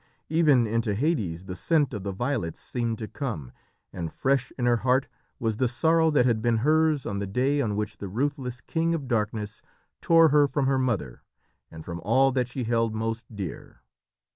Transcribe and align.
Even 0.29 0.65
into 0.65 0.95
Hades 0.95 1.45
the 1.45 1.55
scent 1.55 1.93
of 1.93 2.01
the 2.03 2.11
violets 2.11 2.59
seemed 2.59 2.97
to 2.97 3.07
come, 3.07 3.51
and 3.93 4.11
fresh 4.11 4.51
in 4.57 4.65
her 4.65 4.77
heart 4.77 5.05
was 5.37 5.57
the 5.57 5.67
sorrow 5.67 6.09
that 6.09 6.25
had 6.25 6.41
been 6.41 6.57
hers 6.65 7.05
on 7.05 7.19
the 7.19 7.27
day 7.27 7.61
on 7.61 7.75
which 7.75 7.97
the 7.99 8.09
ruthless 8.09 8.61
King 8.61 8.95
of 8.95 9.07
Darkness 9.07 9.61
tore 10.01 10.29
her 10.29 10.47
from 10.47 10.65
her 10.65 10.79
mother 10.79 11.21
and 11.69 11.85
from 11.85 11.99
all 12.03 12.31
that 12.31 12.47
she 12.47 12.63
held 12.63 12.95
most 12.95 13.25
dear. 13.35 13.83